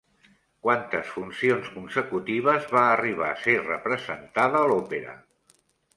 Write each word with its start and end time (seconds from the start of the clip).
Quantes 0.67 1.11
funcions 1.17 1.69
consecutives 1.75 2.65
va 2.77 2.85
arribar 2.97 3.29
a 3.35 3.39
ser 3.45 3.57
representada 3.69 4.67
l'òpera? 4.73 5.15